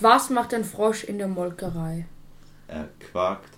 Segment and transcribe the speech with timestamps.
[0.00, 2.06] Was macht ein Frosch in der Molkerei?
[2.68, 3.50] Er quakt.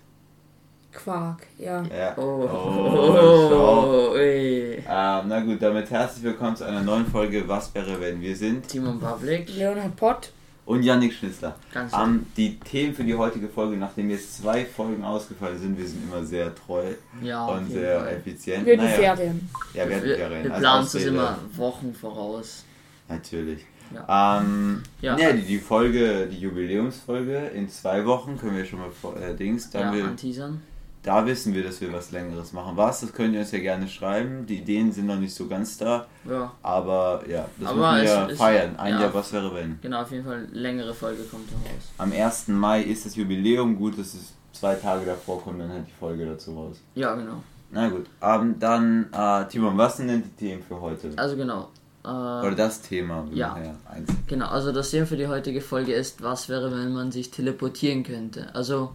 [0.93, 1.83] Quark, ja.
[1.85, 2.17] Ja.
[2.17, 4.77] Oh, Oh, oh, ey.
[4.79, 8.67] Ähm, na gut, damit herzlich willkommen zu einer neuen Folge Was wäre wenn wir sind
[8.69, 9.49] Timon Pavlik.
[9.55, 10.33] Leonhard Pott.
[10.65, 11.55] und Yannick Schnitzler.
[11.73, 15.87] Ganz Ähm, die Themen für die heutige Folge, nachdem jetzt zwei Folgen ausgefallen sind, wir
[15.87, 16.85] sind immer sehr treu
[17.23, 18.09] ja, und sehr Fall.
[18.15, 18.65] effizient.
[18.67, 19.49] Wir die Naja, Ferien.
[19.75, 20.45] Ja, wir hatten Wir, Ferien.
[20.45, 22.65] wir als planen es immer Wochen voraus.
[23.09, 23.65] Natürlich.
[23.95, 24.41] Ja.
[24.41, 25.33] Ähm, ja, Ja.
[25.33, 29.71] die, die Folge, die Jubiläumsfolge in zwei Wochen können wir schon mal vor, äh, Dings,
[29.71, 30.61] da, Ja, wir, anteasern.
[31.03, 32.77] da wissen wir, dass wir was längeres machen.
[32.77, 34.47] Was, das könnt ihr uns ja gerne schreiben.
[34.47, 38.29] Die Ideen sind noch nicht so ganz da, Ja, aber ja, das Aber müssen wir
[38.31, 38.77] ist- feiern.
[38.77, 39.01] Ein ja.
[39.03, 39.79] Jahr, was wäre wenn?
[39.81, 41.91] genau, auf jeden Fall längere Folge kommt raus.
[41.99, 42.49] Am 1.
[42.49, 46.27] Mai ist das Jubiläum, gut, dass es zwei Tage davor kommt, dann halt die Folge
[46.27, 46.77] dazu raus.
[46.95, 47.43] Ja, genau.
[47.71, 51.11] Na gut, ähm, dann, äh, Timon, was sind denn die Themen für heute?
[51.17, 51.69] Also genau.
[52.05, 53.55] Äh, Oder das Thema, ja
[53.91, 54.09] eins.
[54.27, 58.03] Genau, also das Thema für die heutige Folge ist, was wäre, wenn man sich teleportieren
[58.05, 58.55] könnte?
[58.55, 58.93] Also,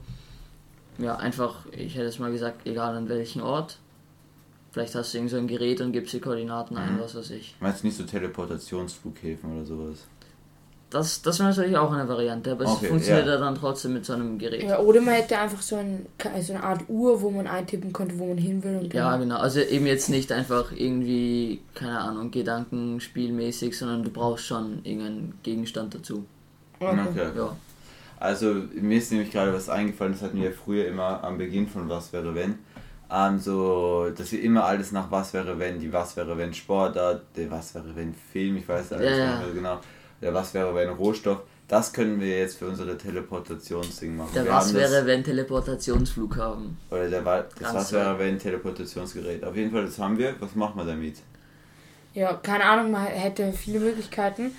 [0.98, 3.78] ja, einfach, ich hätte es mal gesagt, egal an welchen Ort.
[4.72, 7.00] Vielleicht hast du irgend so ein Gerät und gibst die Koordinaten ein, Mhm.
[7.02, 7.56] was weiß ich.
[7.60, 10.00] Meinst du nicht so Teleportationsflughäfen oder sowas?
[10.94, 13.38] Das, das wäre natürlich auch eine Variante, aber Okay, es funktioniert ja.
[13.38, 14.64] dann trotzdem mit so einem Gerät.
[14.64, 16.06] Ja, oder man hätte einfach so, ein,
[16.42, 18.78] so eine Art Uhr, wo man eintippen könnte, wo man hin will.
[18.78, 19.38] Und Ja, genau.
[19.38, 25.96] Also eben jetzt nicht einfach irgendwie, keine Ahnung, Gedankenspielmäßig, sondern du brauchst schon irgendeinen Gegenstand
[25.96, 26.26] dazu.
[26.80, 27.00] Okay.
[27.10, 27.28] Okay.
[27.36, 27.56] Ja.
[28.20, 31.90] Also mir ist nämlich gerade was eingefallen, das hatten wir früher immer am Beginn von
[31.90, 32.60] Was wäre wenn.
[33.12, 37.24] Ähm, so, dass wir immer alles nach Was wäre wenn, die Was wäre wenn Sportart,
[37.36, 39.32] der Was wäre wenn Film, ich weiß alles Ja, ja.
[39.32, 39.80] nicht mehr genau,
[40.24, 41.42] der Was wäre wenn Rohstoff.
[41.68, 44.30] Das können wir jetzt für unsere Teleportationsding machen.
[44.36, 46.78] Der wir was wäre, wenn Teleportationsflughafen?
[46.92, 49.44] Oder der, Wa- das Ganz Was wäre wenn Teleportationsgerät.
[49.44, 50.36] Auf jeden Fall, das haben wir.
[50.40, 51.18] Was machen wir damit?
[52.14, 54.52] Ja, keine Ahnung, man hätte viele Möglichkeiten.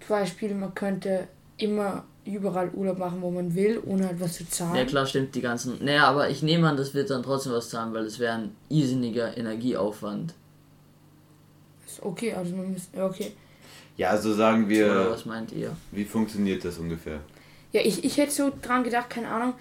[0.00, 4.48] Zum Beispiel, man könnte immer überall Urlaub machen, wo man will, ohne halt was zu
[4.48, 4.76] zahlen.
[4.76, 5.84] Ja klar, stimmt die ganzen.
[5.84, 8.56] Naja, aber ich nehme an, das wird dann trotzdem was zahlen, weil es wäre ein
[8.68, 10.34] irrsinniger Energieaufwand.
[11.86, 12.96] Ist okay, also man müsste.
[12.96, 13.32] ja, Okay.
[13.96, 15.76] Ja, also sagen Oder wir, was meint ihr?
[15.90, 17.20] wie funktioniert das ungefähr?
[17.72, 19.54] Ja, ich, ich hätte so dran gedacht, keine Ahnung.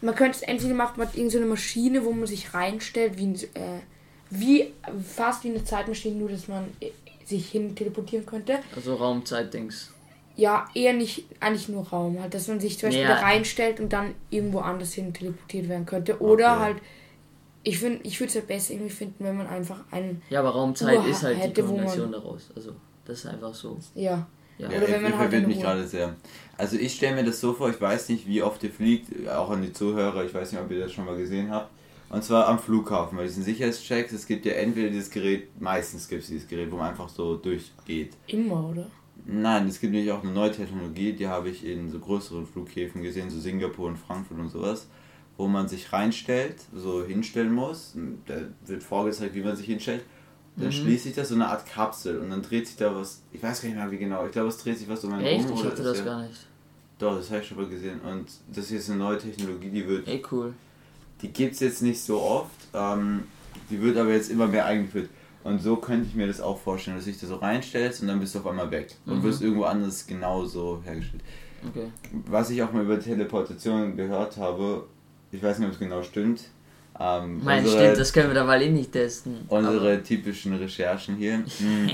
[0.00, 3.24] Man könnte es entweder macht man irgendeine so eine Maschine, wo man sich reinstellt, wie,
[3.26, 3.80] ein, äh,
[4.30, 4.72] wie
[5.14, 6.90] fast wie eine Zeitmaschine, nur dass man äh,
[7.24, 8.58] sich hin teleportieren könnte.
[8.76, 9.92] Also Raumzeitdings.
[10.36, 13.14] Ja, eher nicht, eigentlich nur Raum, halt, dass man sich zum Beispiel Ja.
[13.14, 16.20] da reinstellt und dann irgendwo anders hin teleportiert werden könnte.
[16.20, 16.60] Oder Okay.
[16.60, 16.76] halt,
[17.62, 20.50] ich finde, ich würde es halt besser irgendwie finden, wenn man einfach einen, Ja, aber
[20.50, 22.50] Raumzeit Uhr ist halt die hätte, man- Kombination daraus.
[22.56, 22.72] Also,
[23.04, 23.78] das ist einfach so.
[23.94, 24.26] ja.
[24.56, 24.70] Ja.
[24.70, 26.14] Ja, Oder wenn man halt verwirrt mich gerade sehr.
[26.56, 29.50] Also ich stelle mir das so vor, ich weiß nicht, wie oft ihr fliegt, auch
[29.50, 31.70] an die Zuhörer, ich weiß nicht, ob ihr das schon mal gesehen habt.
[32.08, 36.22] Und zwar am Flughafen, bei diesen Sicherheitschecks, es gibt ja entweder dieses Gerät, meistens gibt
[36.22, 38.12] es dieses Gerät, wo man einfach so durchgeht.
[38.28, 38.86] Immer, oder?
[39.26, 43.02] Nein, es gibt nämlich auch eine neue Technologie, die habe ich in so größeren Flughäfen
[43.02, 44.86] gesehen, so Singapur und Frankfurt und sowas,
[45.36, 47.96] wo man sich reinstellt, so hinstellen muss.
[48.26, 48.34] Da
[48.66, 50.04] wird vorgezeigt, wie man sich hinstellt.
[50.56, 50.72] Dann Mhm.
[50.72, 53.60] schließt sich das so eine Art Kapsel und dann dreht sich da was, ich weiß
[53.62, 55.48] gar nicht mehr wie genau, ich glaube es dreht sich was um einen Echt?
[55.48, 55.56] rum.
[55.58, 56.46] Ich hatte das ja- gar nicht.
[56.98, 58.00] Doch, das habe ich schon mal gesehen.
[58.02, 60.54] Und das hier ist eine neue Technologie, die wird, Ey, cool.
[61.22, 63.24] die gibt es jetzt nicht so oft, ähm,
[63.68, 65.08] die wird aber jetzt immer mehr eingeführt.
[65.42, 68.08] Und so könnte ich mir das auch vorstellen, dass du dich da so reinstellst und
[68.08, 68.94] dann bist du auf einmal weg.
[69.06, 69.22] Und Mhm.
[69.24, 71.22] wirst irgendwo anders genauso hergestellt.
[71.68, 71.88] Okay.
[72.28, 74.86] Was ich auch mal über Teleportation gehört habe,
[75.32, 76.42] ich weiß nicht, ob es genau stimmt.
[76.98, 79.46] Ähm, unsere, stimmt, das können wir dabei eh nicht testen.
[79.48, 81.92] unsere typischen Recherchen hier, mh,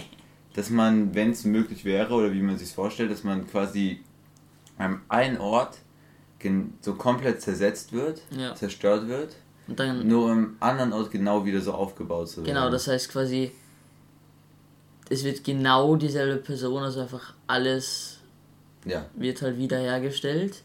[0.54, 4.00] dass man, wenn es möglich wäre oder wie man sich vorstellt, dass man quasi
[4.78, 5.78] an einem Ort
[6.80, 8.54] so komplett zersetzt wird, Ja.
[8.54, 9.36] zerstört wird,
[9.68, 12.46] Und dann, nur am anderen Ort genau wieder so aufgebaut zu werden.
[12.54, 13.52] genau, das heißt quasi,
[15.10, 18.18] es wird genau dieselbe Person, also einfach alles
[18.86, 20.62] Ja, wird halt wiederhergestellt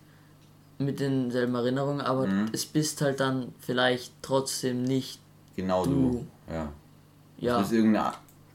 [0.77, 2.47] mit denselben Erinnerungen, aber Mhm.
[2.51, 5.19] es bist halt dann vielleicht trotzdem nicht,
[5.55, 5.91] genau Du.
[5.91, 6.27] du.
[6.51, 6.69] Ja.
[7.37, 8.13] ja, Das ist irgendeine.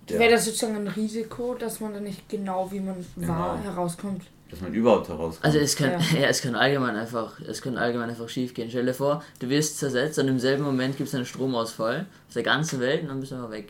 [0.08, 3.70] Ja, Wäre das sozusagen ein Risiko, dass man dann nicht genau wie man war Genau.
[3.72, 4.22] herauskommt?
[4.50, 5.44] dass man überhaupt herauskommt.
[5.44, 5.98] Also es kann, Ja.
[6.22, 6.26] ja.
[6.26, 8.68] es kann allgemein einfach, es kann allgemein einfach schief gehen.
[8.68, 12.34] Stell dir vor, du wirst zersetzt und im selben Moment gibt es einen Stromausfall auf
[12.34, 13.68] der ganzen Welt und dann bist du einfach weg.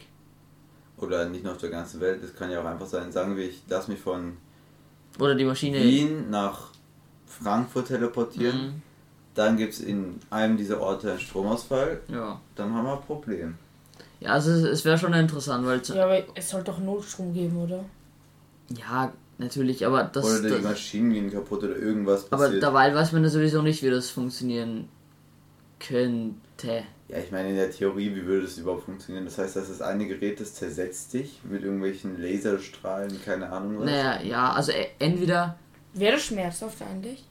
[0.96, 3.44] Oder nicht nur auf der ganzen Welt, das kann ja auch einfach sein, sagen wir,
[3.44, 4.38] ich lass mich von
[5.18, 5.82] Oder die Maschine.
[5.82, 6.69] Wien nach
[7.30, 8.82] Frankfurt teleportieren, Mhm,
[9.34, 12.40] dann gibt es in einem dieser Orte einen Stromausfall, ja.
[12.56, 13.54] dann haben wir ein Problem.
[14.18, 17.32] Ja, also es, es wäre schon interessant, weil zu- Ja, aber es soll doch Notstrom
[17.32, 17.84] geben, oder?
[18.68, 22.62] ja, natürlich, aber das, oder die das Maschinen gehen kaputt oder irgendwas aber passiert.
[22.62, 24.88] dabei weiß man ja sowieso nicht, wie das funktionieren
[25.78, 26.82] könnte.
[27.08, 29.24] ja, ich meine in der Theorie, wie würde das überhaupt funktionieren?
[29.24, 33.86] Das heißt, dass das eine Gerät, das zersetzt dich mit irgendwelchen Laserstrahlen, keine Ahnung was.
[33.86, 35.56] Naja, ja, also e- entweder
[35.94, 37.24] Wäre das schmerzhaft eigentlich?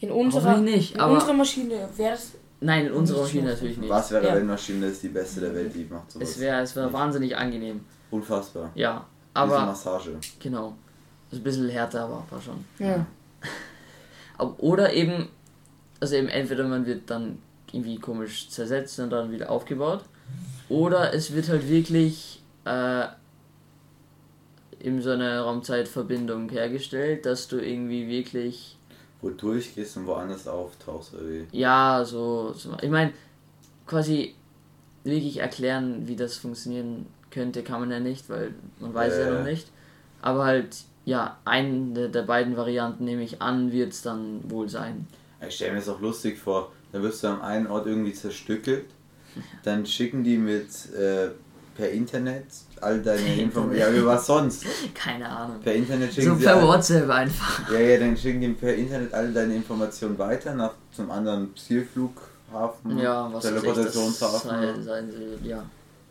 [0.00, 2.32] In unserer, nicht, in aber- unserer Maschine wäre das.
[2.62, 3.88] Nein, in unserer Maschine natürlich nicht.
[3.90, 4.34] Was wäre, Ja.
[4.34, 6.28] wenn Maschine ist die beste der Welt, die macht sowas?
[6.28, 7.80] Es wäre es wär wahnsinnig angenehm.
[8.10, 8.70] Unfassbar.
[8.74, 10.10] Ja, Diese aber Massage.
[10.38, 10.74] genau.
[11.30, 12.64] Ist ein bisschen härter, aber war schon.
[12.78, 13.06] Ja.
[14.38, 15.28] Aber, oder eben,
[16.00, 17.38] also eben entweder man wird dann
[17.72, 20.02] irgendwie komisch zersetzt und dann wieder aufgebaut,
[20.68, 23.04] oder es wird halt wirklich äh,
[24.82, 28.76] eben so eine Raumzeitverbindung hergestellt, dass du irgendwie wirklich,
[29.20, 31.46] Wo du durchgehst und woanders auftauchst oder wie?
[31.52, 33.12] ja, so, so ich meine,
[33.86, 34.34] quasi
[35.04, 39.38] wirklich erklären, wie das funktionieren könnte, kann man ja nicht, weil man weiß ja Äh.
[39.38, 39.68] noch nicht.
[40.22, 45.06] Aber halt, ja, eine der beiden Varianten nehme ich an, wird es dann wohl sein.
[45.46, 46.72] Ich stelle mir das auch lustig vor.
[46.92, 48.84] Da wirst du am einen Ort irgendwie zerstückelt.
[49.62, 51.28] Dann schicken die mit äh,
[51.76, 52.44] per Internet
[52.80, 53.78] all deine Informationen.
[53.78, 54.64] Ja, wie was sonst?
[54.94, 55.60] Keine Ahnung.
[55.62, 57.70] Per Internet schicken So sie per all, WhatsApp einfach.
[57.72, 62.98] ja, ja, dann schicken die per Internet all deine Informationen weiter nach zum anderen Zielflughafen,
[62.98, 64.50] Ja, was das Teleportationshafen.
[64.50, 65.62] sei, seien sie, ja.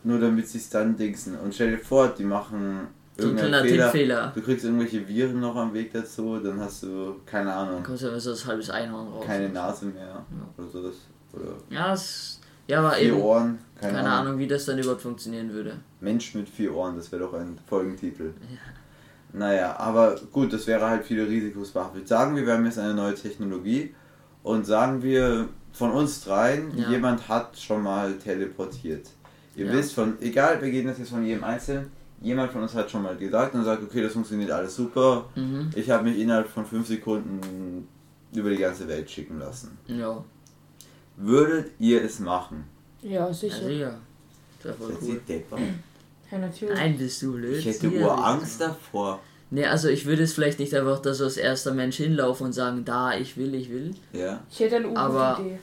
[0.02, 1.38] Nur damit sie es dann dingsen.
[1.38, 3.84] Und stell dir vor, die machen So ein irgendeinen Fehler.
[3.84, 4.32] Tippfehler.
[4.34, 8.02] Du kriegst irgendwelche Viren noch am Weg dazu, dann hast du, keine Ahnung, Dann kommst
[8.04, 9.24] du so als halbes Einhorn raus.
[9.26, 10.24] keine Nase mehr
[10.56, 10.94] oder sowas.
[11.32, 12.39] Oder Ja, es,
[12.70, 15.76] ja, aber vier eben, Ohren, keine, keine Ahnung, wie das dann überhaupt funktionieren würde.
[16.00, 18.32] Mensch mit vier Ohren, das wäre doch ein Folgentitel.
[19.32, 22.08] Naja, aber gut, das wäre halt viele Risikos behaftet.
[22.08, 23.94] Sagen wir, wir haben jetzt eine neue Technologie
[24.42, 26.90] und sagen wir, von uns dreien, Ja.
[26.90, 29.06] jemand hat schon mal teleportiert.
[29.54, 29.72] Ihr Ja.
[29.72, 33.02] wisst von, egal, wir gehen das jetzt von jedem Einzelnen, jemand von uns hat schon
[33.02, 35.26] mal gesagt und sagt, okay, das funktioniert alles super.
[35.36, 35.70] Mhm.
[35.76, 37.86] Ich habe mich innerhalb von fünf Sekunden
[38.34, 39.78] über die ganze Welt schicken lassen.
[39.86, 40.24] Ja,
[41.22, 42.64] Würdet ihr es machen?
[43.02, 43.56] Ja, sicher.
[43.56, 43.94] also ja.
[44.62, 45.58] Das voll Seid cool.
[46.30, 46.74] Ja, natürlich.
[46.74, 47.58] Nein, bist du blöd.
[47.58, 48.70] Ich hätte Urangst nicht.
[48.70, 49.20] davor.
[49.50, 52.52] Nee, also ich würde es vielleicht nicht einfach da so als erster Mensch hinlaufen und
[52.52, 53.94] sagen, da, ich will, ich will.
[54.12, 54.40] Ja.
[54.50, 55.58] Ich hätte eine Aber- Idee.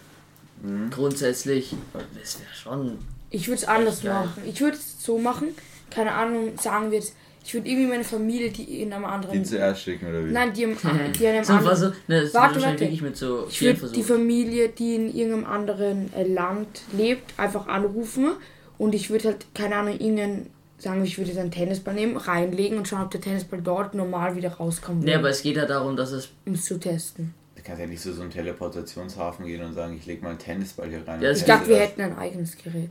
[0.62, 0.89] Mhm.
[0.89, 1.75] Grundsätzlich,
[2.19, 2.98] das wäre schon.
[3.30, 4.42] Ich würde es anders machen.
[4.45, 5.50] Ich würde es so machen.
[5.92, 7.13] Keine Ahnung, sagen wir jetzt.
[7.47, 9.31] Ich würde irgendwie meine Familie, die in einem anderen.
[9.31, 10.31] Die zuerst schicken oder wie?
[10.31, 10.75] Nein, die, im,
[11.17, 11.69] die an einem so, anderen.
[11.69, 12.85] also, ne, das Warte, warte.
[12.85, 14.03] mit so Ich würde die.
[14.03, 18.31] Familie, die in irgendeinem anderen äh, Land lebt, einfach anrufen
[18.77, 20.47] und ich würde halt, keine Ahnung, ihnen
[20.77, 24.35] sagen, ich würde jetzt einen Tennisball nehmen, reinlegen und schauen, ob der Tennisball dort normal
[24.35, 26.27] wieder rauskommt, Nee, aber es geht ja darum, dass es.
[26.45, 27.33] um es zu testen.
[27.55, 30.39] Du kannst ja nicht so so einen Teleportationshafen gehen und sagen, ich leg mal einen
[30.39, 31.21] Tennisball hier rein.
[31.21, 31.88] Ja, ich Ich dachte, wir das.
[31.88, 32.89] hätten ein eigenes Gerät.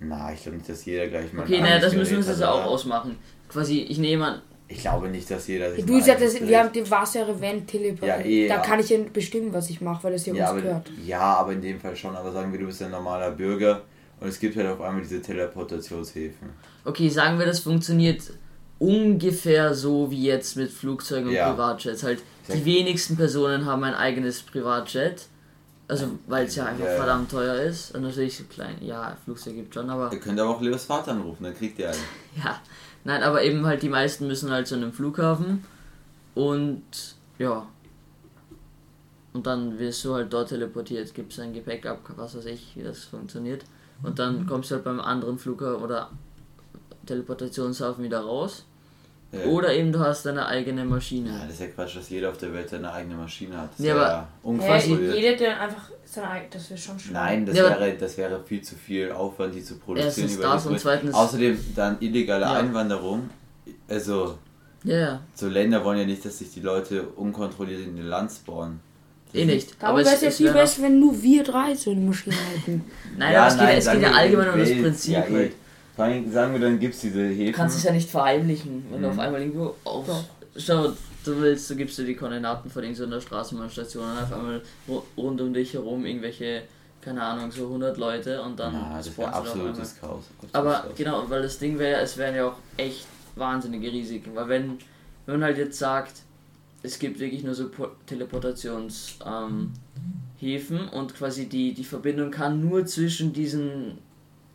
[0.00, 1.44] Na, ich glaube nicht, dass jeder gleich mal.
[1.44, 3.16] Okay, naja, das müssen wir uns jetzt auch ausmachen.
[3.54, 5.84] Quasi, ich nehme an, Ich glaube nicht, dass jeder sich.
[5.86, 8.08] Du sagst, wir haben die Wasser-Event Teleport.
[8.08, 8.60] Ja, eh, da ja.
[8.60, 10.90] kann ich ja bestimmen, was ich mache, weil das ja, Ja uns aber, gehört.
[11.06, 12.14] ja, aber in dem Fall schon.
[12.16, 13.82] Aber sagen wir, du bist ein normaler Bürger
[14.20, 16.48] und es gibt halt auf einmal diese Teleportationshäfen.
[16.84, 18.22] okay, sagen wir, das funktioniert
[18.78, 21.50] ungefähr so wie jetzt mit Flugzeugen und Ja.
[21.50, 22.02] Privatjets.
[22.02, 22.22] Halt,
[22.52, 25.26] die wenigsten Personen haben ein eigenes Privatjet.
[25.86, 26.96] Also, weil es ja einfach Ja, ja.
[26.96, 27.94] verdammt teuer ist.
[27.94, 28.76] Und natürlich so klein.
[28.80, 30.10] Ja, Flugzeug gibt schon, aber.
[30.12, 31.98] Ihr könnt aber auch Leos Vater anrufen, dann kriegt ihr einen.
[32.42, 32.60] Ja.
[33.04, 35.64] Nein, aber eben halt die meisten müssen halt zu einem Flughafen.
[36.34, 36.82] Und
[37.38, 37.66] ja.
[39.32, 42.82] Und dann wirst du halt dort teleportiert, gibst dein Gepäck ab, was weiß ich, wie
[42.82, 43.64] das funktioniert.
[44.02, 46.10] Und dann kommst du halt beim anderen Flughafen oder
[47.06, 48.64] Teleportationshafen wieder raus.
[49.32, 49.40] Ja.
[49.50, 51.40] Oder eben du hast deine eigene Ja, Maschine.
[51.44, 53.70] das ist ja Quatsch, dass jeder auf der Welt seine eigene Maschine hat.
[53.76, 54.28] Das Ja, aber-
[54.62, 57.14] ja Ja, jeder, der einfach sein eigenes, das wäre schon schlimm.
[57.14, 60.06] Nein, das, Ja, wäre, das wäre viel zu viel Aufwand, die zu produzieren.
[60.06, 62.52] Erstens über das und zweitens- Außerdem dann illegale Ja.
[62.54, 63.28] Einwanderung.
[63.88, 64.38] Also,
[64.84, 65.20] Ja, ja.
[65.34, 68.78] so Länder wollen ja nicht, dass sich die Leute unkontrolliert in ihr Land spawnen.
[69.32, 69.74] Eh nicht.
[69.82, 72.84] Aber wäre es ja viel wäre- besser, wenn nur wir drei so eine Maschine hätten.
[73.18, 75.12] Nein, aber es geht, es geht ja allgemein um das Prinzip.
[75.14, 75.32] Ja, eh.
[75.32, 75.52] halt.
[75.96, 77.46] Vor allem sagen wir, dann gibt es diese Häfen.
[77.46, 79.12] Du kannst es ja nicht verheimlichen, wenn du Mhm.
[79.14, 80.06] auf einmal irgendwo auf.
[80.06, 80.24] Doch.
[80.56, 80.88] Schau,
[81.24, 85.40] du willst, du gibst dir die Koordinaten von irgendeiner Straßenbahnstation und auf einmal ru- rund
[85.40, 86.62] um dich herum irgendwelche,
[87.00, 90.24] keine Ahnung, so 100 Leute und dann Na, das wäre du absolutes Chaos.
[90.52, 90.92] Aber Chaos.
[90.96, 94.34] genau, weil das Ding wäre ja, es wären ja auch echt wahnsinnige Risiken.
[94.34, 94.78] Weil wenn,
[95.26, 96.22] wenn man halt jetzt sagt,
[96.82, 99.72] es gibt wirklich nur so Po- Teleportations ähm,
[100.92, 103.98] und quasi die, die Verbindung kann nur zwischen diesen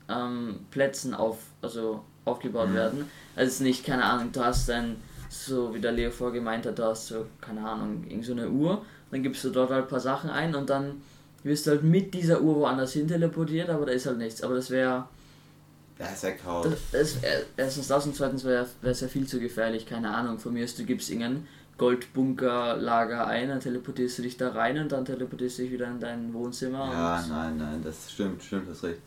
[0.10, 2.74] ähm, Plätzen auf, also aufgebaut Mhm.
[2.76, 3.00] werden.
[3.36, 4.98] Also es ist nicht, keine Ahnung, du hast ein,
[5.30, 8.50] so wie der Leo vorher gemeint hat, du hast so, keine Ahnung, irgend so eine
[8.50, 11.02] Uhr, dann gibst du dort halt ein paar Sachen ein und dann
[11.44, 14.44] wirst du halt mit dieser Uhr woanders hin teleportiert, aber da ist halt nichts.
[14.44, 15.08] Aber das wäre
[15.98, 16.68] Das ist ja Chaos.
[17.58, 19.86] erstens das und zweitens wäre es ja viel zu gefährlich.
[19.86, 21.48] Keine Ahnung, von mir ist, du gibst irgendein
[21.78, 26.00] Goldbunkerlager ein, dann teleportierst du dich da rein und dann teleportierst du dich wieder in
[26.00, 26.90] dein Wohnzimmer.
[26.92, 29.00] Ja, nein, nein, das stimmt, stimmt, das recht.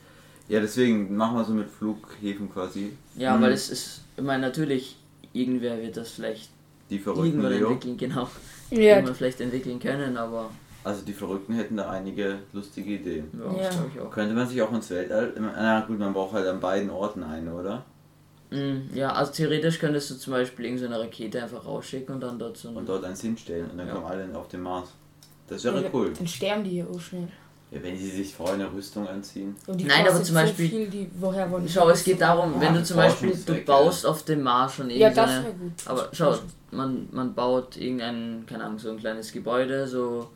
[0.48, 2.92] Ja, deswegen machen wir so mit Flughäfen quasi.
[3.16, 3.42] ja Mhm.
[3.42, 4.96] weil es ist, ich meine, natürlich,
[5.32, 6.50] irgendwer wird das vielleicht
[6.90, 7.70] Die verrückten irgendwann Leo.
[7.70, 8.28] entwickeln, genau.
[8.70, 8.96] Ja.
[8.96, 10.50] irgendwann vielleicht entwickeln können, aber
[10.84, 13.28] Also die Verrückten hätten da einige lustige Ideen.
[13.38, 13.62] ja, Ja.
[13.68, 14.10] das glaube ich auch.
[14.10, 15.32] Könnte man sich auch ins Weltall.
[15.38, 17.84] Na gut, man braucht halt an beiden Orten eine, oder?
[18.50, 22.56] Mm, Ja, also theoretisch könntest du zum Beispiel irgendeine Rakete einfach rausschicken und dann dort
[22.58, 23.94] so Und dort eins hinstellen und dann Ja.
[23.94, 24.88] kommen alle auf den Mars.
[25.48, 26.12] Das wäre cool.
[26.16, 27.28] Dann sterben die hier auch schnell.
[27.74, 29.56] Ja, wenn sie sich vorher eine Rüstung anziehen.
[29.66, 32.20] Und die Nein, aber zum Beispiel- So viel, die, woher wollen Schau, es geht so
[32.20, 32.60] darum, machen?
[32.60, 35.44] wenn Ja, du zum Beispiel, du baust auf dem Mars schon Ja, das irgendeine.
[35.44, 35.72] wäre gut.
[35.86, 36.38] aber schau,
[36.70, 40.28] man, man baut irgendein, keine Ahnung, so ein kleines Gebäude, so.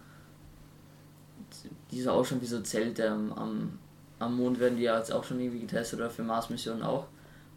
[1.90, 3.78] Die so ausschauen wie so Zelte am, am,
[4.18, 7.06] am Mond werden die ja jetzt auch schon irgendwie getestet oder für Mars-Missionen auch.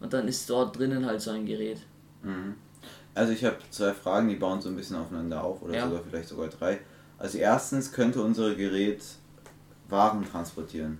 [0.00, 1.78] Und dann ist dort drinnen halt so ein Gerät.
[2.22, 2.54] Mhm.
[3.14, 5.88] Also ich habe zwei Fragen, die bauen so ein bisschen aufeinander auf oder Ja.
[5.88, 6.78] sogar vielleicht sogar drei.
[7.18, 9.02] Also erstens könnte unser Gerät
[9.90, 10.98] Waren transportieren.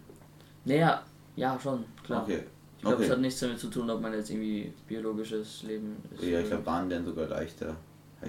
[0.65, 1.03] Naja,
[1.37, 2.23] ja, schon, klar.
[2.23, 2.43] Okay.
[2.77, 3.13] Ich glaube, es okay.
[3.13, 6.23] hat nichts damit zu tun, ob man jetzt irgendwie biologisches Leben ist.
[6.25, 7.77] Ja, ich glaube, Bahnen wären sogar leichter.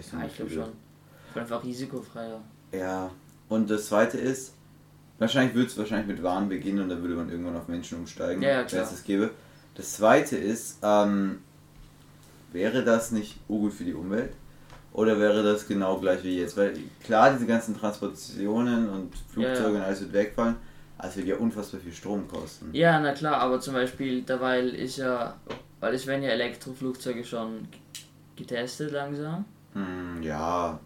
[0.02, 0.70] So Ja, ich glaube schon.
[1.34, 2.42] Einfach risikofreier.
[2.74, 3.10] Ja.
[3.48, 4.54] Und das zweite ist,
[5.20, 8.42] wahrscheinlich würde es wahrscheinlich mit Waren beginnen und dann würde man irgendwann auf Menschen umsteigen,
[8.42, 8.84] Ja, ja, wenn klar.
[8.84, 9.32] es das gäbe.
[9.76, 11.40] Das zweite ist, ähm,
[12.52, 14.34] wäre das nicht gut für die Umwelt?
[14.94, 16.58] Oder wäre das genau gleich wie jetzt?
[16.58, 19.76] Weil klar, diese ganzen Transportationen und Flugzeuge Ja, ja.
[19.76, 20.56] und alles wird wegfallen,
[20.98, 22.70] aber es wird ja unfassbar viel Strom kosten.
[22.74, 25.36] Ja, na klar, aber zum Beispiel, derweil ist ja,
[25.80, 27.68] weil es werden ja Elektroflugzeuge schon
[28.36, 29.46] getestet langsam.
[29.74, 30.78] Hm, ja.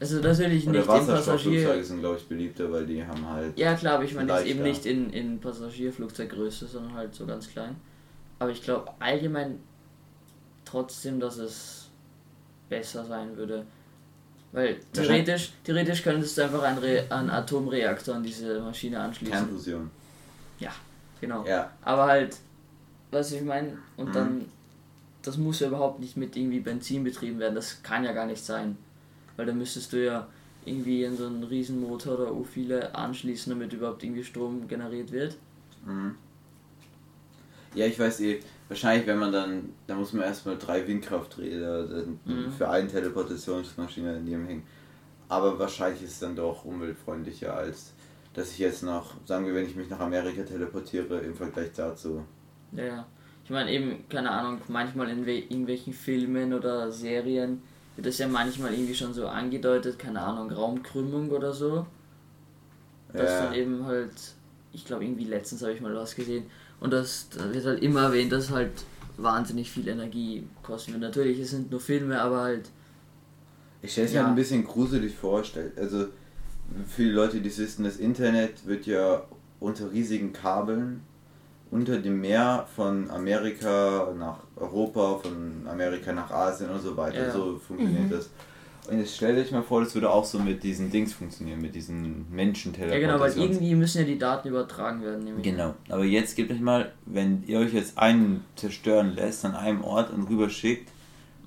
[0.00, 1.84] Also natürlich Oder nicht in Wasserstoffflugzeuge Passagier.
[1.84, 3.58] sind, glaube ich, beliebter, weil die haben halt.
[3.58, 7.48] Ja klar, aber ich meine jetzt eben nicht in, in Passagierflugzeuggröße, sondern halt so ganz
[7.50, 7.74] klein.
[8.38, 9.58] Aber ich glaube allgemein
[10.64, 11.87] trotzdem, dass es
[12.68, 13.64] besser sein würde.
[14.52, 19.32] Weil theoretisch, theoretisch könntest du einfach einen, Re einen Atomreaktor an diese Maschine anschließen.
[19.36, 19.90] Kernfusion.
[21.20, 21.44] Genau.
[21.46, 21.70] Ja.
[21.82, 22.36] Aber halt,
[23.10, 24.12] was ich meine, und Mhm.
[24.12, 24.44] dann,
[25.22, 28.44] das muss ja überhaupt nicht mit irgendwie Benzin betrieben werden, das kann ja gar nicht
[28.44, 28.76] sein.
[29.36, 30.26] Weil dann müsstest du ja
[30.64, 35.36] irgendwie in so einen Riesenmotor oder u viele anschließen, damit überhaupt irgendwie Strom generiert wird.
[35.84, 36.16] Mhm.
[37.78, 42.20] Ja, ich weiß eh, wahrscheinlich wenn man dann, da muss man erstmal drei Windkrafträder dann
[42.24, 42.50] Mhm.
[42.50, 44.62] für eine Teleportationsmaschine daneben hängen.
[45.28, 47.92] Aber wahrscheinlich ist es dann doch umweltfreundlicher, als
[48.34, 52.24] dass ich jetzt nach, sagen wir, wenn ich mich nach Amerika teleportiere, im Vergleich dazu.
[52.72, 53.06] Ja, ja.
[53.44, 57.62] Ich meine eben, keine Ahnung, manchmal in we irgendwelchen Filmen oder Serien
[57.96, 61.86] wird das ja manchmal irgendwie schon so angedeutet, keine Ahnung, Raumkrümmung oder so.
[63.16, 63.46] Das Ja.
[63.46, 64.12] dann eben halt,
[64.72, 66.44] ich glaube irgendwie letztens habe ich mal was gesehen
[66.80, 68.70] und das da wird halt immer erwähnt, dass halt
[69.16, 71.02] wahnsinnig viel Energie kosten wird.
[71.02, 72.70] Natürlich, es sind nur Filme, aber halt,
[73.82, 74.22] Ich stelle es Ja.
[74.24, 75.44] mir ein bisschen gruselig vor.
[75.44, 76.06] stell- Also
[76.88, 79.22] für die Leute, die es wissen, das Internet wird ja
[79.60, 81.02] unter riesigen Kabeln
[81.70, 87.26] unter dem Meer von Amerika nach Europa, von Amerika nach Asien und so weiter.
[87.26, 87.32] Ja.
[87.32, 88.30] So funktioniert das.
[88.88, 91.74] Und jetzt stellt euch mal vor, das würde auch so mit diesen Dings funktionieren, mit
[91.74, 95.24] diesen menschen ja genau, weil irgendwie müssen ja die Daten übertragen werden.
[95.24, 95.44] Nämlich.
[95.44, 99.84] Genau, aber jetzt gebt euch mal, wenn ihr euch jetzt einen zerstören lässt an einem
[99.84, 100.90] Ort und rüber schickt,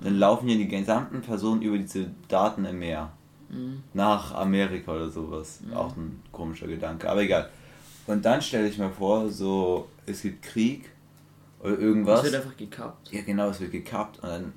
[0.04, 3.12] dann laufen ja die gesamten Personen über diese Daten im Meer.
[3.50, 3.84] Mhm.
[3.94, 5.62] Nach Amerika oder sowas.
[5.66, 5.74] Mhm.
[5.74, 7.50] Auch ein komischer Gedanke, aber egal.
[8.08, 10.90] Und dann stelle ich mir vor, so, es gibt Krieg
[11.60, 12.22] oder irgendwas.
[12.22, 13.12] Das wird einfach gekappt.
[13.12, 14.54] Ja genau, es wird gekappt und dann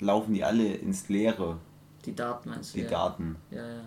[0.00, 1.58] laufen die alle ins Leere,
[2.06, 2.78] Die Daten meinst du?
[2.78, 2.90] die ja.
[2.90, 3.36] Daten.
[3.50, 3.80] Ja, ja.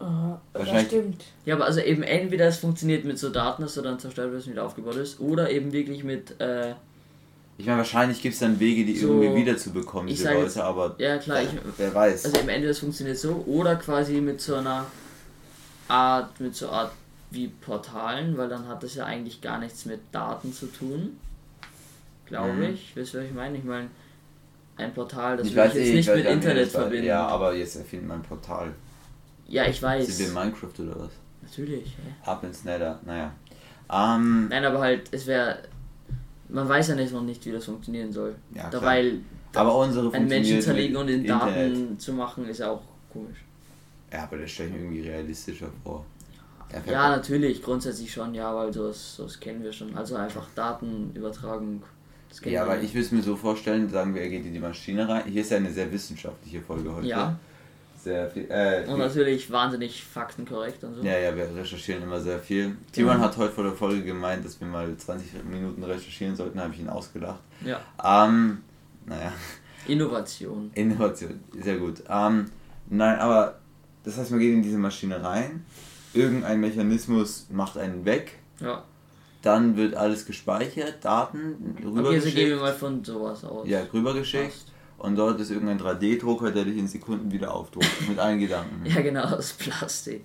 [0.00, 1.24] Aha, das stimmt.
[1.44, 4.46] Ja, aber also eben entweder es funktioniert mit so Daten, dass du dann zerstört wirst
[4.46, 6.74] und wieder aufgebaut ist, oder eben wirklich mit, äh,
[7.56, 10.58] Ich meine, wahrscheinlich gibt es dann Wege, die So, irgendwie wiederzubekommen, ich diese Leute, jetzt-
[10.58, 12.24] aber ja klar, ich, wer weiß.
[12.24, 14.86] also eben entweder es funktioniert so, oder quasi mit so einer
[15.88, 16.92] Art, mit so Art
[17.30, 21.18] wie Portalen, weil dann hat das ja eigentlich gar nichts mit Daten zu tun.
[22.26, 22.62] Glaube Mhm.
[22.74, 22.92] ich.
[22.96, 23.58] Wisst ihr, was ich meine?
[23.58, 23.88] Ich meine,
[24.76, 27.06] ein Portal, das ich will weiß ich jetzt eh, nicht mit Internet das verbinden.
[27.06, 28.72] Ja, aber jetzt erfinden wir ein Portal.
[29.46, 30.06] Ja, ich weiß.
[30.06, 31.10] Sind wir in Minecraft oder was?
[31.42, 31.96] Natürlich.
[31.96, 32.14] hä?
[32.24, 33.32] Ab ins Nether, naja.
[33.92, 35.58] Ähm, Nein, aber halt, es wäre.
[36.48, 38.34] Man weiß ja nicht noch nicht, wie das funktionieren soll.
[38.54, 38.68] ja.
[38.70, 39.14] Dabei
[39.54, 41.72] aber unsere einen Menschen zerlegen und in Internet.
[41.72, 43.38] Daten zu machen, ist ja auch komisch.
[44.12, 46.04] Ja, aber das stelle ich mir irgendwie realistischer vor.
[46.72, 49.96] Ja, Ja, natürlich, grundsätzlich schon, ja, weil sowas, sowas kennen wir schon.
[49.96, 51.82] Also einfach Datenübertragung.
[52.44, 55.08] Ja, aber ich würde es mir so vorstellen, sagen wir, er geht in die Maschine
[55.08, 55.24] rein.
[55.26, 57.06] Hier ist ja eine sehr wissenschaftliche Folge heute.
[57.06, 57.38] Ja.
[58.02, 58.46] Sehr viel.
[58.50, 61.02] Äh, Und natürlich wahnsinnig faktenkorrekt und so.
[61.02, 62.76] ja, ja, wir recherchieren immer sehr viel.
[62.92, 63.20] Timon Mhm.
[63.22, 66.80] hat heute vor der Folge gemeint, dass wir mal 20 Minuten recherchieren sollten, habe ich
[66.80, 67.40] ihn ausgelacht.
[67.64, 67.80] Ja.
[68.26, 68.58] Ähm,
[69.06, 69.32] naja.
[69.86, 70.70] Innovation.
[70.74, 72.02] Innovation, sehr gut.
[72.08, 72.46] Ähm,
[72.90, 73.58] nein, aber
[74.04, 75.64] das heißt, man geht in diese Maschine rein,
[76.12, 78.84] irgendein Mechanismus macht einen weg, Ja.
[79.44, 82.36] Dann wird alles gespeichert, Daten Okay, also rübergeschickt.
[82.36, 83.68] gehen wir mal von sowas aus.
[83.68, 84.72] ja, rübergeschickt Passt.
[84.98, 88.08] und dort ist irgendein 3D-Drucker, der dich in Sekunden wieder aufdruckt.
[88.08, 88.84] mit allen Gedanken.
[88.86, 90.24] Ja, genau, aus Plastik.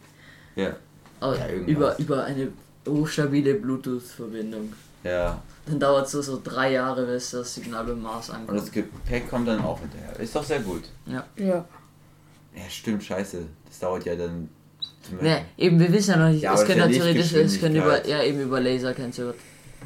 [0.55, 0.75] Ja.
[1.19, 2.49] Aber Ja, über, über eine
[2.87, 4.73] hochstabile Bluetooth-Verbindung.
[5.03, 5.41] Ja.
[5.65, 8.59] Dann dauert es so, so drei Jahre, bis das Signal beim Mars Und ankommt.
[8.59, 10.17] das Gepäck kommt dann auch hinterher.
[10.19, 10.83] Ist doch sehr gut.
[11.05, 11.25] Ja.
[11.37, 11.65] Ja.
[12.55, 13.45] Ja, stimmt, scheiße.
[13.67, 14.49] Das dauert ja dann.
[15.21, 17.75] Ne, eben, wir wissen ja noch nicht, Ja, es können ja ja theoretisch, es können
[17.75, 19.33] über, ja, eben über Laser du.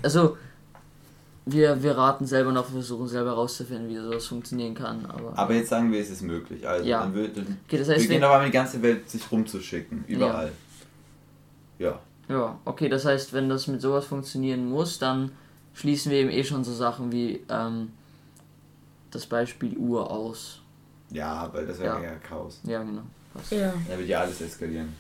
[0.02, 0.38] Also,
[1.46, 5.38] wir, wir raten selber noch, versuchen selber rauszufinden, wie sowas funktionieren kann, aber.
[5.38, 6.68] Aber jetzt sagen wir, es ist möglich.
[6.68, 7.02] Also, Ja.
[7.02, 7.36] dann wird.
[7.38, 10.06] Dann Okay, das wir heißt, gehen wir, aber die ganze Welt sich rumzuschicken.
[10.08, 10.52] Überall.
[11.80, 12.00] Ja.
[12.30, 15.32] ja, okay, das heißt, wenn das mit sowas funktionieren muss, dann
[15.74, 17.92] schließen wir eben eh schon so Sachen wie ähm,
[19.12, 20.62] das Beispiel Uhr aus.
[21.12, 22.12] Ja, weil das wäre Ja.
[22.12, 22.60] ja Chaos.
[22.64, 23.02] Ja, genau.
[23.34, 23.52] Passt.
[23.52, 23.74] Ja.
[23.90, 24.94] Da wird ja alles eskalieren.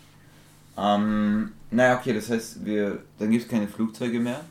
[0.77, 4.41] Ähm, naja, okay, das heißt, wir, dann gibt es keine Flugzeuge mehr.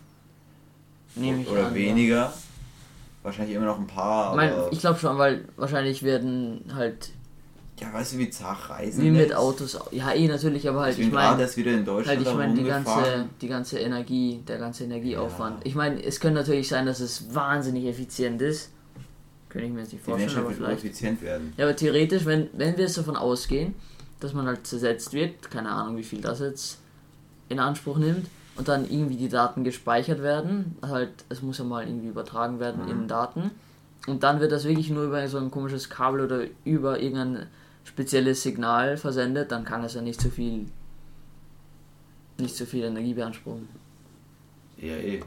[1.14, 2.32] Nehme ich Oder an, weniger.
[3.22, 4.36] Wahrscheinlich immer noch ein paar, Ja.
[4.36, 7.10] Mein, ich glaube schon, weil wahrscheinlich werden halt
[7.80, 9.34] ja, weißt du, wie zart Reisen wie mit?
[9.34, 12.18] Autos, ja eh natürlich, aber halt Ich bin ich gerade meine erst wieder in Deutschland
[12.18, 15.60] halt ich meine die ganze die ganze Energie, der ganze Energieaufwand.
[15.60, 15.66] Ja.
[15.66, 18.70] Ich meine, es könnte natürlich sein, dass es wahnsinnig effizient ist.
[19.48, 20.84] Könnte ich mir jetzt nicht Die vorstellen, Menschheit aber wird vielleicht.
[20.84, 21.52] effizient werden.
[21.56, 23.74] Ja, aber theoretisch, wenn, wenn wir jetzt davon ausgehen,
[24.22, 26.78] dass man halt zersetzt wird, keine Ahnung, wie viel das jetzt
[27.48, 31.86] in Anspruch nimmt, und dann irgendwie die Daten gespeichert werden, halt, es muss ja mal
[31.86, 32.90] irgendwie übertragen werden Mhm.
[32.90, 33.50] in Daten,
[34.06, 37.46] und dann wird das wirklich nur über so ein komisches Kabel oder über irgendein
[37.84, 40.66] spezielles Signal versendet, dann kann es ja nicht so viel
[42.38, 43.68] nicht so viel Energie beanspruchen.
[44.78, 45.22] Ja, eh.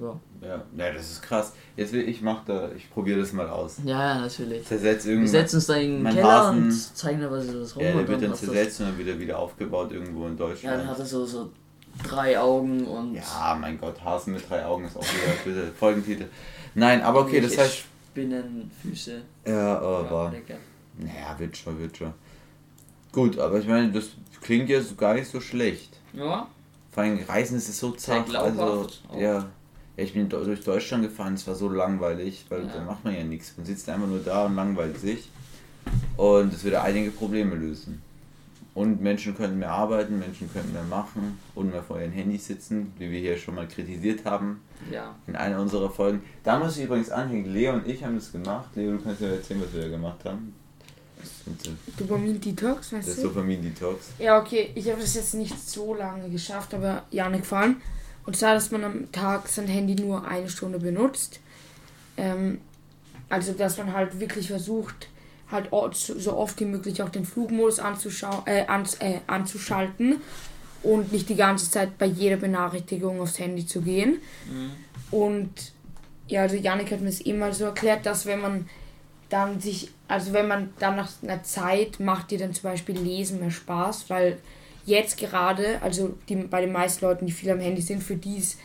[0.00, 1.52] Ja, Ja, ja das ist krass.
[1.76, 3.78] Jetzt will ich mach da, ich probiere das mal aus.
[3.84, 4.64] ja, ja natürlich.
[4.66, 5.32] Zersetzt Wir irgendwas.
[5.32, 7.82] setzen uns da in den Keller Hasen- und zeigen da was das rum.
[7.82, 10.80] Ja, der wird dann zersetzt und dann wieder wieder aufgebaut irgendwo in Ja, Deutschland.
[10.80, 11.50] dann hat er so, so
[12.08, 13.14] drei Augen und.
[13.14, 16.26] Ja, mein Gott, Hasen mit drei Augen ist auch wieder bitte Folgentitel.
[16.74, 17.84] Nein, aber okay, das heißt.
[18.12, 19.20] Spinnenfüße.
[19.46, 20.32] Ja, aber.
[20.96, 22.12] Naja, wird schon, wird schon.
[23.12, 24.10] Gut, aber ich meine, das
[24.42, 25.96] klingt ja so gar nicht so schlecht.
[26.12, 26.46] Ja,
[26.90, 28.34] Vor allem Reisen ist es so zart.
[28.34, 29.18] Also, auch.
[29.18, 29.48] ja.
[29.98, 32.74] Ja, ich bin durch Deutschland gefahren, es war so langweilig, weil Ja.
[32.74, 33.54] da macht man ja nichts.
[33.56, 35.28] Man sitzt einfach nur da und langweilt sich.
[36.16, 38.00] Und es würde einige Probleme lösen.
[38.74, 42.92] Und Menschen könnten mehr arbeiten, Menschen könnten mehr machen und mehr vor ihren Handys sitzen,
[42.98, 44.60] wie wir hier schon mal kritisiert haben
[44.92, 45.16] ja.
[45.26, 46.22] in einer unserer Folgen.
[46.44, 48.68] Da muss ich übrigens anhängen, Leo und ich haben das gemacht.
[48.76, 50.54] Leo, du kannst ja erzählen, was wir da gemacht haben.
[51.98, 53.22] Dopamin-Detox, weißt du?
[53.22, 54.10] Dopamin-Detox.
[54.20, 57.82] Ja, okay, ich habe das jetzt nicht so lange geschafft, aber Janik gefallen.
[58.28, 61.40] Und zwar, dass man am Tag sein Handy nur eine Stunde benutzt.
[62.18, 62.60] Ähm,
[63.30, 65.08] also, dass man halt wirklich versucht,
[65.50, 70.16] halt so oft wie möglich auch den Flugmodus anzuschau äh, ans äh, anzuschalten
[70.82, 74.20] und nicht die ganze Zeit bei jeder Benachrichtigung aufs Handy zu gehen.
[75.10, 75.72] Und
[76.26, 78.68] ja, also Janik hat mir es mal so erklärt, dass wenn man
[79.30, 83.40] dann sich, also wenn man dann nach einer Zeit macht dir dann zum Beispiel Lesen
[83.40, 84.36] mehr Spaß, weil
[84.88, 88.36] jetzt gerade, also die, bei den meisten Leuten, die viel am Handy sind, für die
[88.36, 88.58] ist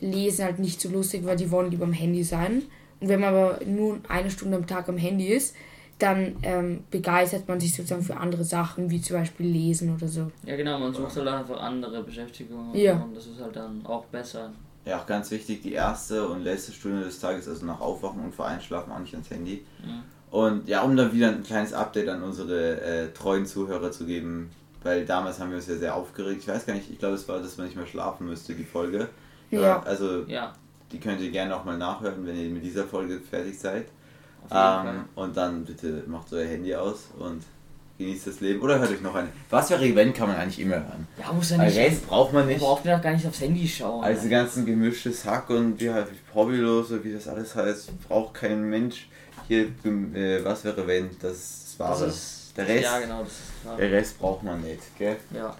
[0.00, 2.62] Lesen halt nicht so lustig, weil die wollen lieber am Handy sein.
[3.00, 5.54] Und wenn man aber nur eine Stunde am Tag am Handy ist,
[5.98, 10.30] dann ähm, begeistert man sich sozusagen für andere Sachen, wie zum Beispiel Lesen oder so.
[10.46, 12.94] Ja, genau, man sucht halt einfach andere Beschäftigungen Ja.
[12.94, 14.52] und das ist halt dann auch besser.
[14.86, 18.34] Ja, auch ganz wichtig, die erste und letzte Stunde des Tages, also nach Aufwachen und
[18.34, 19.62] vor Einschlafen, auch nicht ans Handy.
[19.84, 20.02] Mhm.
[20.30, 24.50] Und ja, um dann wieder ein kleines Update an unsere äh, treuen Zuhörer zu geben,
[24.82, 26.40] weil damals haben wir uns ja sehr aufgeregt.
[26.42, 28.64] Ich weiß gar nicht, ich glaube, es war, dass man nicht mehr schlafen müsste, die
[28.64, 29.08] Folge.
[29.50, 29.82] Ja.
[29.82, 30.54] Also, Ja,
[30.92, 33.86] die könnt ihr gerne auch mal nachhören, wenn ihr mit dieser Folge fertig seid.
[34.50, 37.44] Ähm, und dann bitte macht euer Handy aus und
[37.98, 38.60] genießt das Leben.
[38.62, 39.28] Oder hört euch noch eine.
[39.50, 41.06] Was wäre wenn, kann man eigentlich immer hören.
[41.18, 41.76] Ja, muss ja nicht.
[41.76, 42.60] Rest braucht man Man nicht.
[42.60, 44.02] braucht ja auch gar nicht aufs Handy schauen.
[44.02, 48.34] Also die ganzen gemischtes Hack und wie halt Hobbylos oder wie das alles heißt, braucht
[48.34, 49.08] kein Mensch.
[49.46, 53.32] Hier, äh, was wäre wenn, das ist das das ist, der Rest, Ja, genau, das
[53.32, 53.40] ist
[53.78, 55.16] der Rest braucht man nicht, gell?
[55.34, 55.56] Ja.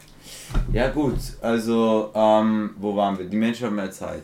[0.72, 3.24] Ja gut, also ähm, wo waren wir?
[3.26, 4.22] Die Menschen haben mehr Zeit.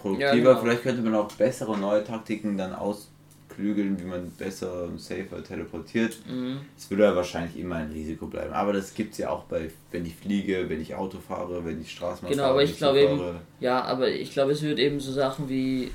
[0.00, 0.60] Produktiver, Ja, genau.
[0.60, 6.18] vielleicht könnte man auch bessere neue Taktiken dann ausklügeln, wie man besser und safer teleportiert.
[6.28, 6.58] Mhm.
[6.76, 8.52] Es würde ja wahrscheinlich immer ein Risiko bleiben.
[8.52, 11.80] Aber das gibt es ja auch bei, wenn ich fliege, wenn ich Auto fahre, wenn
[11.80, 12.52] ich Straßenbahn Genau, fahre.
[12.52, 13.36] aber wenn ich glaube eben-.
[13.60, 15.90] Ja, aber ich glaube, es wird eben so Sachen wie,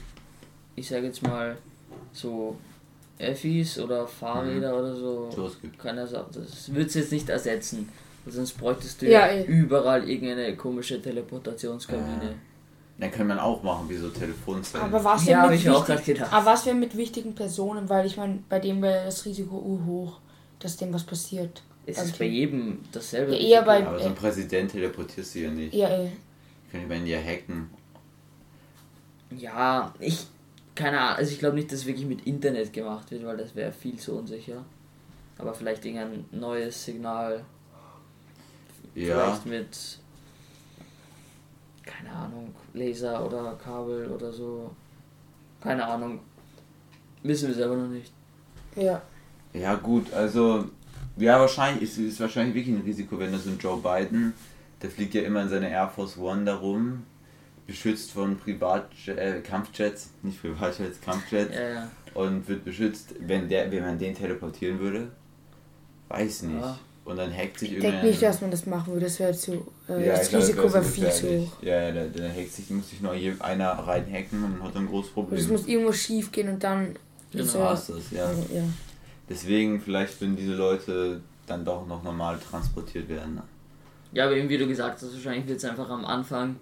[0.75, 1.57] ich sage jetzt mal,
[2.11, 2.55] so
[3.19, 5.29] Effis oder Fahrräder oder so.
[5.35, 5.77] So, es gibt.
[5.79, 7.89] Keiner sagt, das wird es jetzt nicht ersetzen.
[8.25, 9.45] Sonst bräuchtest du Ja, ja, eh.
[9.45, 12.35] überall irgendeine komische Teleportationskabine.
[12.97, 14.85] Dann kann man auch machen, wie so Telefonzellen.
[14.85, 16.21] Aber was Ja, mit ich mir auch wichtig-.
[16.21, 20.19] Aber was wäre mit wichtigen Personen, weil ich meine, bei dem wäre das Risiko urhoch,
[20.59, 21.63] dass dem was passiert.
[21.85, 22.05] Es Okay.
[22.07, 23.33] ist bei jedem dasselbe.
[23.33, 25.73] Ja, eher bei- aber so ein Präsident teleportierst du ja nicht.
[25.73, 26.11] Ja, ey.
[26.71, 27.69] Können wir ihn ja hacken.
[29.35, 30.27] Ja, ich.
[30.75, 33.55] Keine Ahnung, also ich glaube nicht, dass es wirklich mit Internet gemacht wird, weil das
[33.55, 34.63] wäre viel zu unsicher.
[35.37, 37.43] Aber vielleicht irgendein neues Signal.
[38.95, 39.15] Ja.
[39.15, 39.99] Vielleicht mit,
[41.83, 44.71] keine Ahnung, Laser oder Kabel oder so.
[45.61, 46.19] Keine Ahnung.
[47.23, 48.11] Wissen wir selber noch nicht.
[48.75, 49.01] Ja.
[49.53, 50.65] Ja gut, also
[51.17, 54.33] ja wahrscheinlich ist ist wahrscheinlich wirklich ein Risiko, wenn da so ein Joe Biden,
[54.81, 57.03] der fliegt ja immer in seiner Air Force One darum,
[57.65, 61.91] beschützt von Privat äh, Kampfjets, nicht Privatjets, Kampfjets Ja, ja.
[62.13, 65.07] und wird beschützt, wenn der wenn man den teleportieren würde,
[66.09, 66.61] weiß nicht.
[66.61, 66.77] Ja.
[67.05, 69.05] Und dann hackt sich Ich denke nicht, dass man das machen würde.
[69.05, 69.67] Das wäre zu.
[69.89, 71.51] Äh, ja, das glaub, Risiko wäre viel zu hoch.
[71.61, 74.87] Ja, ja, der, der hackt sich, muss sich nur einer reinhacken und hat dann ein
[74.87, 75.39] großes Und Problem.
[75.39, 76.95] es muss irgendwo schief gehen und dann.
[77.31, 77.43] Genau.
[77.43, 78.31] So war's das, ja.
[78.53, 78.63] ja.
[79.27, 83.35] Deswegen vielleicht würden diese Leute dann doch noch normal transportiert werden.
[83.35, 83.43] ne?
[84.13, 86.55] Ja, aber eben wie du gesagt hast, wahrscheinlich wird es einfach am Anfang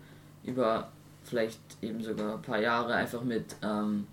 [0.43, 0.89] über
[1.23, 4.07] vielleicht eben sogar ein paar Jahre einfach mit, ähm,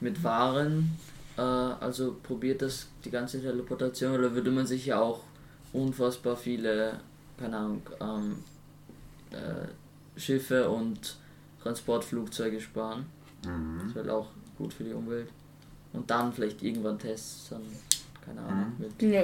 [0.00, 0.96] mit Waren,
[1.36, 5.20] äh, also probiert das die ganze Teleportation oder würde man sich ja auch
[5.72, 7.00] unfassbar viele,
[7.38, 8.36] keine Ahnung, ähm,
[9.30, 11.16] äh, Schiffe und
[11.62, 13.06] Transportflugzeuge sparen.
[13.44, 13.80] Mhm.
[13.84, 15.28] Das wäre auch gut für die Umwelt.
[15.92, 17.62] Und dann vielleicht irgendwann Tests, dann,
[18.24, 18.84] keine Ahnung, Mhm.
[18.84, 19.22] mit ja.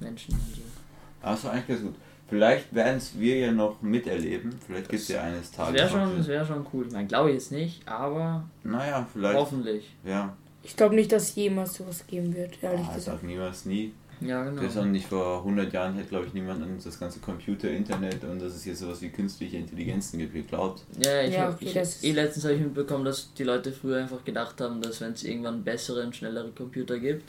[0.00, 1.32] Menschen und so.
[1.32, 1.94] Ist eigentlich ganz gut.
[2.28, 4.52] Vielleicht werden es wir ja noch miterleben.
[4.66, 5.74] Vielleicht gibt es ja eines Das Tages.
[5.74, 6.86] wäre noch schon, das das- wär schon cool.
[6.88, 9.36] Ich meine, glaube ich jetzt nicht, aber Naja, vielleicht.
[9.38, 9.94] hoffentlich.
[10.04, 13.02] Ja, Ich glaube nicht, dass es jemals sowas geben wird, ehrlich ah, gesagt.
[13.20, 13.92] sag niemals nie.
[14.20, 14.62] Ja, genau.
[14.62, 18.24] Das auch nicht vor 100 Jahren hätte, glaube ich, niemand an das ganze Computer, Internet
[18.24, 20.82] und dass es jetzt sowas wie künstliche Intelligenzen gibt geglaubt.
[20.98, 23.98] Ja, ich Ja, hab, okay, das eh letztens habe ich mitbekommen, dass die Leute früher
[23.98, 27.28] einfach gedacht haben, dass wenn es irgendwann bessere und schnellere Computer gibt,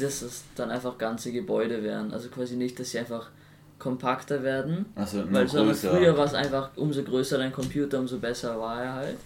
[0.00, 2.10] dass es dann einfach ganze Gebäude wären.
[2.12, 3.28] Also quasi nicht, dass sie einfach
[3.84, 5.90] kompakter werden, Also weil größer.
[5.90, 9.18] früher war es einfach, umso größer dein Computer, umso besser war er halt.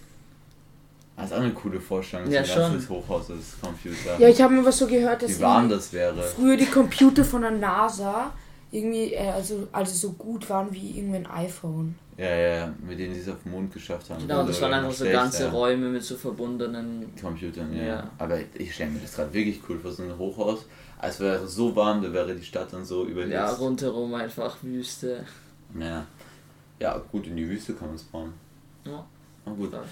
[1.15, 4.17] Das ist auch eine coole Vorstellung, Ja, so ein ganzes Hochhaus als Computer.
[4.19, 6.21] Ja, ich habe mir was so gehört, dass Wie warm das wäre.
[6.21, 8.31] früher die Computer von der NASA
[8.71, 11.95] irgendwie äh, also, also so gut waren wie irgendwie ein iPhone.
[12.17, 14.21] Ja, ja, mit denen sie es auf den Mond geschafft haben.
[14.21, 17.13] Genau, das waren einfach so ganze Räume mit so verbundenen.
[17.19, 17.83] Computern, ja.
[17.83, 18.11] Ja.
[18.17, 20.65] Aber ich stelle mir das gerade wirklich cool vor, so ein Hochhaus.
[21.01, 23.31] Es wäre so warm, da wäre die Stadt dann so überhitzt.
[23.33, 25.25] Ja, rundherum einfach Wüste.
[25.79, 26.05] ja.
[26.81, 28.33] Ja, gut, in die Wüste kann man es bauen.
[28.85, 29.05] Ja.
[29.45, 29.73] Na gut.
[29.73, 29.83] Ja.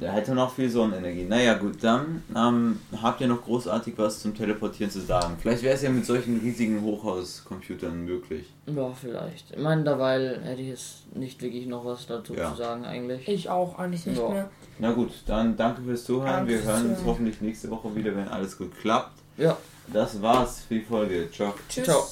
[0.00, 1.24] Da hätte noch viel Sonnenenergie.
[1.24, 5.36] Naja, gut, dann ähm, habt ihr noch großartig was zum Teleportieren zu sagen.
[5.40, 8.46] Vielleicht wäre es ja mit solchen riesigen Hochhauscomputern möglich.
[8.66, 9.50] Ja, vielleicht.
[9.52, 12.50] Ich meine, dabei hätte ich jetzt nicht wirklich noch was dazu Ja.
[12.50, 13.28] zu sagen eigentlich.
[13.28, 14.28] Ich auch eigentlich nicht Ja.
[14.28, 14.50] mehr.
[14.78, 16.26] Na gut, dann danke fürs Zuhören.
[16.46, 19.12] Danke Wir hören uns hoffentlich nächste Woche wieder, wenn alles gut klappt.
[19.36, 19.56] Ja.
[19.92, 21.28] Das war's für die Folge.
[21.30, 21.54] Ciao.
[21.68, 21.84] Tschüss.
[21.84, 22.04] Ciao.